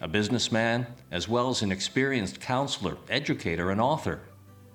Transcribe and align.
a 0.00 0.08
businessman, 0.08 0.86
as 1.10 1.28
well 1.28 1.50
as 1.50 1.62
an 1.62 1.72
experienced 1.72 2.40
counselor, 2.40 2.96
educator, 3.08 3.70
and 3.70 3.80
author. 3.80 4.20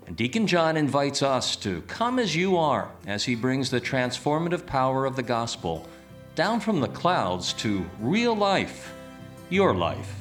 And 0.08 0.16
Deacon 0.16 0.48
John 0.48 0.76
invites 0.76 1.22
us 1.22 1.56
to 1.58 1.82
come 1.84 2.18
as 2.18 2.36
you 2.36 2.58
are 2.58 2.90
as 3.06 3.26
he 3.26 3.36
brings 3.36 3.70
the 3.70 3.82
transformative 3.82 4.66
power 4.66 5.06
of 5.06 5.16
the 5.16 5.24
gospel 5.24 5.88
down 6.36 6.60
from 6.60 6.80
the 6.80 6.88
clouds 6.88 7.54
to 7.54 7.86
real 8.00 8.36
life, 8.36 8.94
your 9.50 9.76
life. 9.76 10.16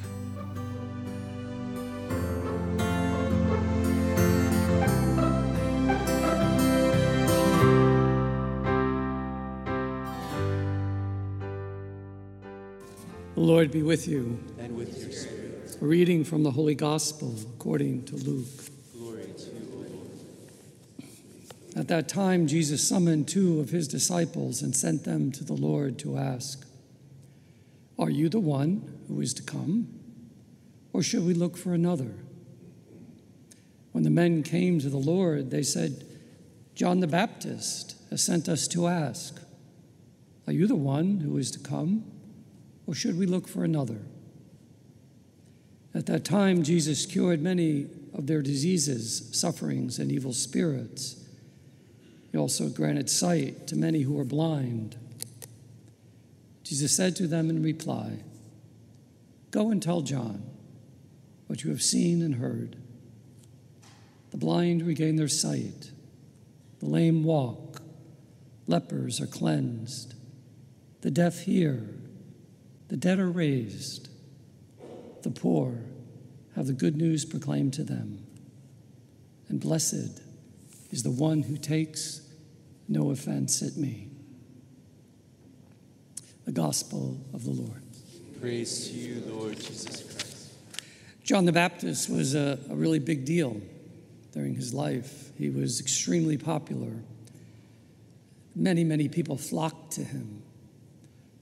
The 13.35 13.45
Lord 13.45 13.71
be 13.71 13.81
with 13.81 14.05
you. 14.05 14.37
With 14.79 14.97
your 14.97 15.11
spirit. 15.11 15.77
A 15.81 15.85
reading 15.85 16.23
from 16.23 16.43
the 16.43 16.51
Holy 16.51 16.73
Gospel 16.73 17.35
according 17.53 18.05
to 18.05 18.15
Luke. 18.15 18.47
Glory 18.97 19.23
to 19.23 19.43
you, 19.47 19.73
O 19.73 19.77
Lord. 19.77 21.09
At 21.75 21.89
that 21.89 22.07
time, 22.07 22.47
Jesus 22.47 22.87
summoned 22.87 23.27
two 23.27 23.59
of 23.59 23.71
his 23.71 23.89
disciples 23.89 24.61
and 24.61 24.73
sent 24.73 25.03
them 25.03 25.33
to 25.33 25.43
the 25.43 25.51
Lord 25.51 25.99
to 25.99 26.17
ask, 26.17 26.65
Are 27.99 28.09
you 28.09 28.29
the 28.29 28.39
one 28.39 29.01
who 29.09 29.19
is 29.19 29.33
to 29.33 29.43
come, 29.43 29.89
or 30.93 31.03
should 31.03 31.25
we 31.25 31.33
look 31.33 31.57
for 31.57 31.73
another? 31.73 32.13
When 33.91 34.05
the 34.05 34.09
men 34.09 34.43
came 34.43 34.79
to 34.79 34.89
the 34.89 34.95
Lord, 34.95 35.51
they 35.51 35.63
said, 35.63 36.05
John 36.73 37.01
the 37.01 37.07
Baptist 37.07 37.97
has 38.11 38.21
sent 38.21 38.47
us 38.47 38.65
to 38.69 38.87
ask, 38.87 39.41
Are 40.47 40.53
you 40.53 40.67
the 40.67 40.75
one 40.77 41.19
who 41.19 41.35
is 41.35 41.51
to 41.51 41.59
come, 41.59 42.05
or 42.87 42.93
should 42.93 43.19
we 43.19 43.25
look 43.25 43.45
for 43.45 43.65
another? 43.65 43.99
At 45.93 46.05
that 46.05 46.23
time, 46.23 46.63
Jesus 46.63 47.05
cured 47.05 47.41
many 47.41 47.87
of 48.13 48.27
their 48.27 48.41
diseases, 48.41 49.29
sufferings, 49.31 49.99
and 49.99 50.11
evil 50.11 50.33
spirits. 50.33 51.23
He 52.31 52.37
also 52.37 52.69
granted 52.69 53.09
sight 53.09 53.67
to 53.67 53.75
many 53.75 54.01
who 54.01 54.13
were 54.13 54.25
blind. 54.25 54.97
Jesus 56.63 56.95
said 56.95 57.15
to 57.15 57.27
them 57.27 57.49
in 57.49 57.63
reply, 57.63 58.19
Go 59.51 59.71
and 59.71 59.81
tell 59.81 60.01
John 60.01 60.43
what 61.47 61.63
you 61.63 61.71
have 61.71 61.81
seen 61.81 62.21
and 62.21 62.35
heard. 62.35 62.75
The 64.29 64.37
blind 64.37 64.85
regain 64.85 65.15
their 65.15 65.27
sight, 65.27 65.89
the 66.79 66.85
lame 66.85 67.23
walk, 67.23 67.81
lepers 68.67 69.19
are 69.19 69.27
cleansed, 69.27 70.13
the 71.01 71.09
deaf 71.09 71.39
hear, 71.41 71.89
the 72.89 72.97
dead 72.97 73.17
are 73.17 73.31
raised, 73.31 74.08
the 75.23 75.31
poor 75.31 75.79
have 76.55 76.67
the 76.67 76.73
good 76.73 76.97
news 76.97 77.25
proclaimed 77.25 77.73
to 77.73 77.83
them, 77.83 78.25
and 79.47 79.59
blessed 79.59 80.21
is 80.91 81.03
the 81.03 81.11
one 81.11 81.43
who 81.43 81.57
takes 81.57 82.21
no 82.87 83.11
offense 83.11 83.61
at 83.61 83.77
me. 83.77 84.09
The 86.45 86.51
Gospel 86.51 87.19
of 87.33 87.45
the 87.45 87.51
Lord. 87.51 87.83
Praise 88.41 88.87
to 88.87 88.93
you, 88.93 89.23
Lord 89.27 89.59
Jesus 89.59 90.01
Christ. 90.03 90.53
John 91.23 91.45
the 91.45 91.51
Baptist 91.51 92.09
was 92.09 92.33
a, 92.33 92.57
a 92.69 92.75
really 92.75 92.99
big 92.99 93.25
deal 93.25 93.61
during 94.31 94.55
his 94.55 94.73
life. 94.73 95.31
He 95.37 95.49
was 95.49 95.79
extremely 95.79 96.37
popular. 96.37 97.03
Many, 98.55 98.83
many 98.83 99.07
people 99.07 99.37
flocked 99.37 99.91
to 99.93 100.03
him. 100.03 100.41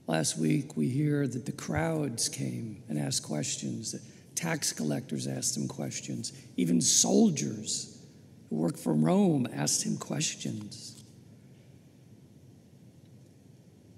Last 0.08 0.38
week, 0.38 0.74
we 0.74 0.88
hear 0.88 1.28
that 1.28 1.44
the 1.44 1.52
crowds 1.52 2.30
came 2.30 2.82
and 2.88 2.98
asked 2.98 3.22
questions, 3.22 3.92
that 3.92 4.00
tax 4.34 4.72
collectors 4.72 5.26
asked 5.26 5.54
him 5.54 5.68
questions, 5.68 6.32
even 6.56 6.80
soldiers 6.80 8.02
who 8.48 8.56
worked 8.56 8.78
for 8.78 8.94
Rome 8.94 9.46
asked 9.52 9.84
him 9.84 9.98
questions. 9.98 11.04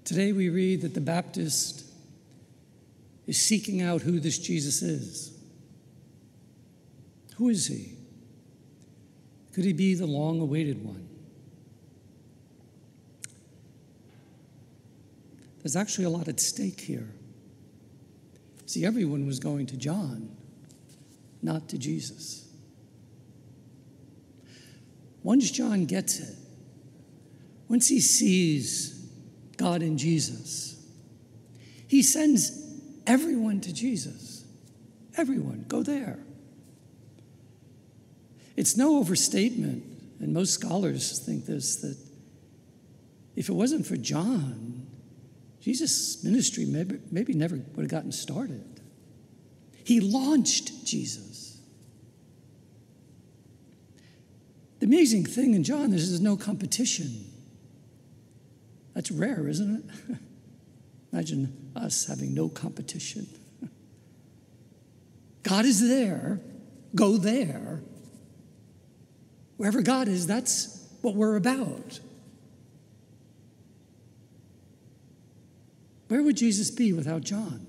Today, 0.03 0.33
we 0.33 0.49
read 0.49 0.81
that 0.81 0.93
the 0.93 0.99
Baptist 0.99 1.85
is 3.25 3.39
seeking 3.39 3.81
out 3.81 4.01
who 4.01 4.19
this 4.19 4.37
Jesus 4.37 4.81
is. 4.81 5.31
Who 7.37 7.47
is 7.47 7.67
he? 7.67 7.93
Could 9.53 9.63
he 9.63 9.71
be 9.71 9.95
the 9.95 10.07
long 10.07 10.41
awaited 10.41 10.83
one? 10.83 11.07
There's 15.61 15.75
actually 15.75 16.05
a 16.05 16.09
lot 16.09 16.27
at 16.27 16.39
stake 16.39 16.81
here. 16.81 17.07
See, 18.65 18.85
everyone 18.85 19.27
was 19.27 19.39
going 19.39 19.67
to 19.67 19.77
John, 19.77 20.35
not 21.41 21.69
to 21.69 21.77
Jesus. 21.77 22.47
Once 25.23 25.51
John 25.51 25.85
gets 25.85 26.19
it, 26.19 26.35
once 27.67 27.87
he 27.87 27.99
sees 27.99 29.07
God 29.57 29.81
in 29.81 29.97
Jesus, 29.97 30.83
he 31.87 32.01
sends 32.01 32.59
everyone 33.05 33.61
to 33.61 33.73
Jesus. 33.73 34.45
Everyone, 35.17 35.65
go 35.67 35.83
there. 35.83 36.19
It's 38.55 38.77
no 38.77 38.97
overstatement, 38.97 39.83
and 40.19 40.33
most 40.33 40.53
scholars 40.53 41.19
think 41.19 41.45
this, 41.45 41.77
that 41.77 41.97
if 43.35 43.49
it 43.49 43.53
wasn't 43.53 43.85
for 43.85 43.97
John, 43.97 44.80
Jesus' 45.61 46.23
ministry 46.23 46.65
maybe, 46.65 46.99
maybe 47.11 47.33
never 47.33 47.55
would 47.55 47.83
have 47.83 47.91
gotten 47.91 48.11
started. 48.11 48.81
He 49.83 49.99
launched 49.99 50.85
Jesus. 50.85 51.59
The 54.79 54.87
amazing 54.87 55.25
thing 55.25 55.53
in 55.53 55.63
John 55.63 55.93
is 55.93 56.09
there's 56.09 56.21
no 56.21 56.35
competition. 56.35 57.25
That's 58.95 59.11
rare, 59.11 59.47
isn't 59.47 59.75
it? 60.09 60.17
Imagine 61.13 61.71
us 61.75 62.07
having 62.07 62.33
no 62.33 62.49
competition. 62.49 63.27
God 65.43 65.65
is 65.65 65.87
there, 65.87 66.41
go 66.95 67.17
there. 67.17 67.81
Wherever 69.57 69.83
God 69.83 70.07
is, 70.07 70.25
that's 70.25 70.83
what 71.01 71.13
we're 71.13 71.35
about. 71.35 71.99
Where 76.11 76.21
would 76.21 76.35
Jesus 76.35 76.69
be 76.69 76.91
without 76.91 77.21
John? 77.21 77.65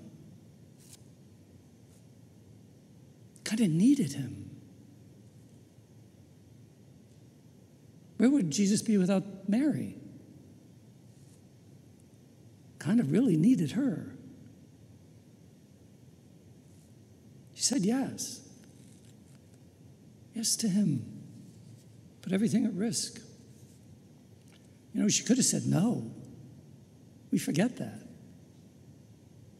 Kind 3.44 3.60
of 3.60 3.68
needed 3.68 4.14
him. 4.14 4.50
Where 8.16 8.28
would 8.28 8.50
Jesus 8.50 8.82
be 8.82 8.98
without 8.98 9.48
Mary? 9.48 9.94
Kind 12.80 12.98
of 12.98 13.12
really 13.12 13.36
needed 13.36 13.70
her. 13.70 14.12
She 17.54 17.62
said 17.62 17.82
yes. 17.82 18.40
Yes 20.34 20.56
to 20.56 20.68
him. 20.68 21.06
Put 22.22 22.32
everything 22.32 22.66
at 22.66 22.72
risk. 22.72 23.20
You 24.92 25.02
know, 25.02 25.08
she 25.08 25.22
could 25.22 25.36
have 25.36 25.46
said 25.46 25.64
no. 25.64 26.10
We 27.30 27.38
forget 27.38 27.76
that. 27.76 28.11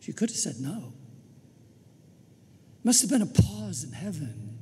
She 0.03 0.13
could 0.13 0.31
have 0.31 0.37
said 0.37 0.57
no. 0.61 0.93
Must 2.83 3.01
have 3.03 3.11
been 3.11 3.23
a 3.23 3.27
pause 3.27 3.85
in 3.85 3.93
heaven 3.93 4.59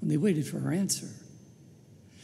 when 0.00 0.10
they 0.10 0.18
waited 0.18 0.46
for 0.46 0.58
her 0.58 0.70
answer. 0.70 1.08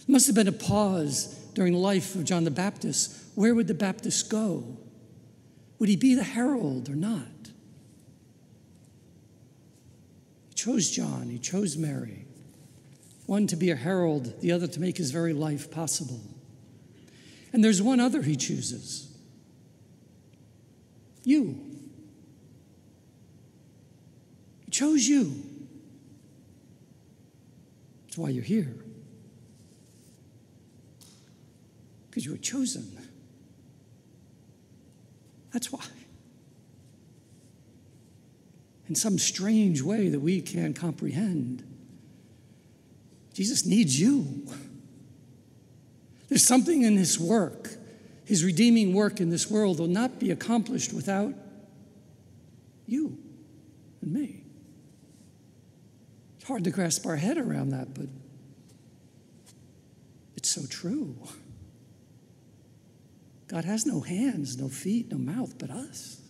Must 0.06 0.26
have 0.26 0.37
been 0.37 0.49
a 0.49 0.52
pause 0.52 1.35
during 1.55 1.73
the 1.73 1.79
life 1.79 2.14
of 2.14 2.25
John 2.25 2.44
the 2.44 2.50
Baptist. 2.50 3.17
Where 3.35 3.55
would 3.55 3.67
the 3.67 3.75
Baptist 3.75 4.29
go? 4.29 4.76
Would 5.79 5.88
he 5.88 5.96
be 5.96 6.14
the 6.14 6.23
herald 6.23 6.91
or 6.91 6.94
not? 6.94 7.49
He 10.50 10.55
chose 10.55 10.91
John, 10.91 11.31
he 11.31 11.38
chose 11.38 11.79
Mary. 11.79 12.26
One 13.25 13.46
to 13.46 13.56
be 13.56 13.70
a 13.70 13.76
herald, 13.76 14.43
the 14.43 14.52
other 14.52 14.67
to 14.67 14.81
make 14.81 14.99
his 14.99 15.11
very 15.11 15.32
life 15.32 15.70
possible. 15.70 16.20
And 17.55 17.64
there's 17.64 17.81
one 17.81 18.00
other 18.00 18.20
he 18.20 18.37
chooses 18.37 19.11
you. 21.25 21.43
He 21.44 21.75
chose 24.75 25.06
you. 25.06 25.32
That's 28.03 28.19
why 28.19 28.31
you're 28.31 28.43
here. 28.43 28.75
Because 32.11 32.26
you 32.26 32.32
were 32.32 32.38
chosen. 32.38 32.99
That's 35.53 35.71
why. 35.71 35.85
In 38.88 38.97
some 38.97 39.17
strange 39.17 39.81
way 39.81 40.09
that 40.09 40.19
we 40.19 40.41
can't 40.41 40.75
comprehend, 40.75 41.62
Jesus 43.32 43.65
needs 43.65 43.99
you. 43.99 44.47
There's 46.29 46.44
something 46.44 46.82
in 46.82 46.97
his 46.97 47.19
work, 47.19 47.70
his 48.25 48.44
redeeming 48.44 48.93
work 48.93 49.20
in 49.20 49.31
this 49.31 49.49
world, 49.49 49.79
will 49.79 49.87
not 49.87 50.19
be 50.19 50.32
accomplished 50.32 50.93
without 50.93 51.32
you 52.87 53.17
and 54.03 54.12
me. 54.12 54.44
It's 56.44 56.49
hard 56.50 56.64
to 56.64 56.70
grasp 56.70 57.06
our 57.06 57.17
head 57.17 57.38
around 57.38 57.70
that, 57.70 57.94
but 57.94 58.05
it's 60.37 60.50
so 60.50 60.61
true. 60.69 61.17
God 63.49 63.64
has 63.64 63.87
no 63.87 64.00
hands, 64.00 64.58
no 64.58 64.69
feet, 64.69 65.11
no 65.11 65.17
mouth 65.17 65.58
but 65.58 65.70
us. 65.70 66.20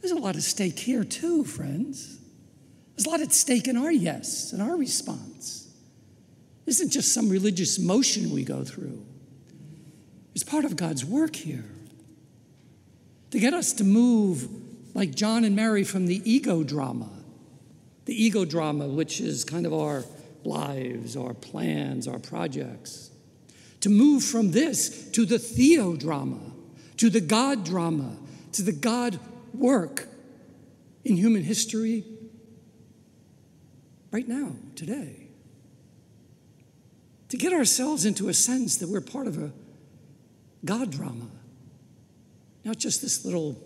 There's 0.00 0.10
a 0.10 0.16
lot 0.16 0.34
at 0.34 0.42
stake 0.42 0.80
here, 0.80 1.04
too, 1.04 1.44
friends. 1.44 2.18
There's 2.96 3.06
a 3.06 3.10
lot 3.10 3.20
at 3.20 3.32
stake 3.32 3.68
in 3.68 3.76
our 3.76 3.92
yes 3.92 4.52
and 4.52 4.60
our 4.60 4.76
response. 4.76 5.72
This 6.66 6.80
isn't 6.80 6.90
just 6.90 7.14
some 7.14 7.28
religious 7.28 7.78
motion 7.78 8.32
we 8.32 8.42
go 8.42 8.64
through, 8.64 9.06
it's 10.34 10.42
part 10.42 10.64
of 10.64 10.74
God's 10.74 11.04
work 11.04 11.36
here. 11.36 11.66
To 13.30 13.38
get 13.38 13.54
us 13.54 13.72
to 13.74 13.84
move 13.84 14.48
like 14.92 15.14
John 15.14 15.44
and 15.44 15.54
Mary 15.54 15.84
from 15.84 16.06
the 16.06 16.20
ego 16.28 16.64
drama 16.64 17.13
the 18.04 18.14
ego 18.14 18.44
drama, 18.44 18.86
which 18.86 19.20
is 19.20 19.44
kind 19.44 19.66
of 19.66 19.72
our 19.72 20.04
lives, 20.44 21.16
our 21.16 21.34
plans, 21.34 22.06
our 22.06 22.18
projects. 22.18 23.10
To 23.80 23.90
move 23.90 24.24
from 24.24 24.50
this 24.50 25.10
to 25.12 25.24
the 25.24 25.38
theo 25.38 25.96
drama, 25.96 26.40
to 26.98 27.10
the 27.10 27.20
God 27.20 27.64
drama, 27.64 28.16
to 28.52 28.62
the 28.62 28.72
God 28.72 29.18
work 29.52 30.08
in 31.04 31.16
human 31.16 31.42
history 31.42 32.04
right 34.10 34.26
now, 34.26 34.52
today. 34.76 35.28
To 37.30 37.36
get 37.36 37.52
ourselves 37.52 38.04
into 38.04 38.28
a 38.28 38.34
sense 38.34 38.76
that 38.76 38.88
we're 38.88 39.00
part 39.00 39.26
of 39.26 39.38
a 39.38 39.52
God 40.64 40.90
drama, 40.90 41.26
not 42.64 42.78
just 42.78 43.02
this 43.02 43.24
little 43.24 43.60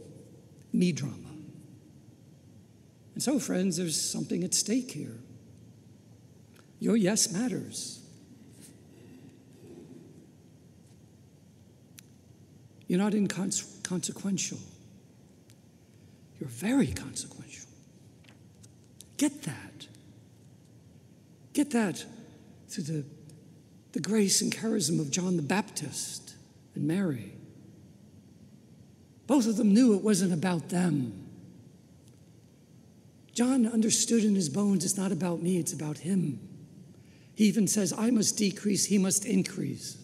me 0.73 0.91
drama. 0.91 1.28
And 3.19 3.23
so, 3.25 3.41
friends, 3.41 3.79
there's 3.79 4.01
something 4.01 4.45
at 4.45 4.55
stake 4.55 4.93
here. 4.93 5.19
Your 6.79 6.95
yes 6.95 7.33
matters. 7.33 8.01
You're 12.87 13.01
not 13.01 13.15
inconsequential, 13.15 14.61
you're 16.39 16.49
very 16.49 16.87
consequential. 16.87 17.67
Get 19.17 19.43
that. 19.43 19.89
Get 21.55 21.73
that 21.73 22.05
through 22.69 22.85
the, 22.85 23.05
the 23.95 24.01
grace 24.01 24.43
and 24.43 24.55
charism 24.55 25.01
of 25.01 25.11
John 25.11 25.35
the 25.35 25.43
Baptist 25.43 26.37
and 26.77 26.87
Mary. 26.87 27.33
Both 29.27 29.49
of 29.49 29.57
them 29.57 29.75
knew 29.75 29.97
it 29.97 30.05
wasn't 30.05 30.33
about 30.33 30.69
them. 30.69 31.25
John 33.39 33.69
understood 33.69 34.25
in 34.25 34.35
his 34.35 34.49
bones 34.49 34.85
it's 34.85 34.97
not 34.97 35.13
about 35.13 35.41
me, 35.41 35.59
it's 35.59 35.73
about 35.73 35.99
him. 35.99 36.41
He 37.37 37.45
even 37.45 37.69
says, 37.69 37.95
I 37.97 38.11
must 38.11 38.37
decrease, 38.37 38.87
he 38.87 38.99
must 38.99 39.25
increase. 39.25 39.97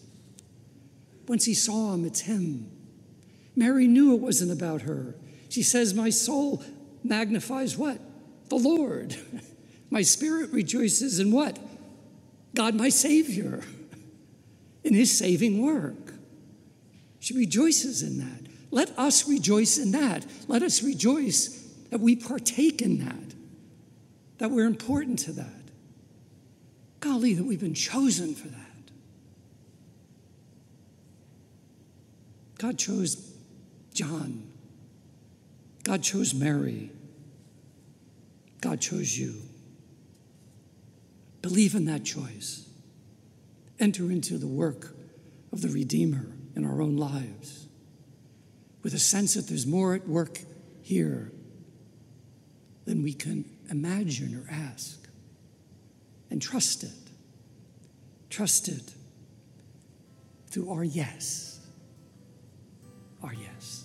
Once 1.27 1.43
he 1.43 1.53
saw 1.53 1.93
him, 1.93 2.05
it's 2.05 2.21
him. 2.21 2.71
Mary 3.53 3.87
knew 3.87 4.15
it 4.15 4.21
wasn't 4.21 4.53
about 4.53 4.83
her. 4.83 5.15
She 5.49 5.63
says, 5.63 5.93
My 5.93 6.11
soul 6.11 6.63
magnifies 7.03 7.77
what? 7.77 7.99
The 8.47 8.55
Lord. 8.55 9.17
my 9.89 10.01
spirit 10.01 10.53
rejoices 10.53 11.19
in 11.19 11.29
what? 11.33 11.59
God, 12.55 12.73
my 12.73 12.87
Savior, 12.87 13.63
in 14.85 14.93
his 14.93 15.17
saving 15.17 15.61
work. 15.61 16.13
She 17.19 17.33
rejoices 17.33 18.01
in 18.01 18.17
that. 18.19 18.49
Let 18.71 18.97
us 18.97 19.27
rejoice 19.27 19.77
in 19.77 19.91
that. 19.91 20.25
Let 20.47 20.63
us 20.63 20.81
rejoice 20.81 21.64
that 21.89 21.99
we 21.99 22.15
partake 22.15 22.81
in 22.81 23.05
that, 23.05 23.35
that 24.37 24.51
we're 24.51 24.65
important 24.65 25.19
to 25.19 25.31
that. 25.33 25.49
Golly, 26.99 27.33
that 27.33 27.43
we've 27.43 27.59
been 27.59 27.73
chosen 27.73 28.33
for 28.33 28.47
that. 28.47 28.61
God 32.57 32.77
chose 32.77 33.33
John. 33.93 34.47
God 35.83 36.01
chose 36.01 36.33
Mary. 36.33 36.89
God 38.61 38.81
chose 38.81 39.17
you. 39.17 39.35
Believe 41.41 41.75
in 41.75 41.85
that 41.85 42.03
choice. 42.03 42.67
Enter 43.79 44.09
into 44.09 44.37
the 44.37 44.47
work 44.47 44.95
of 45.51 45.61
the 45.61 45.69
Redeemer 45.69 46.25
in 46.55 46.65
our 46.65 46.81
own 46.81 46.97
lives 46.97 47.67
with 48.81 48.93
a 48.93 48.99
sense 48.99 49.35
that 49.35 49.47
there's 49.47 49.67
more 49.67 49.93
at 49.93 50.07
work 50.07 50.39
here 50.81 51.31
than 52.85 53.03
we 53.03 53.13
can 53.13 53.45
imagine 53.69 54.35
or 54.35 54.51
ask. 54.51 55.07
And 56.29 56.41
trust 56.41 56.83
it. 56.83 56.91
Trust 58.29 58.67
it 58.67 58.93
through 60.49 60.71
our 60.71 60.83
yes. 60.83 61.59
Our 63.23 63.33
yes. 63.33 63.84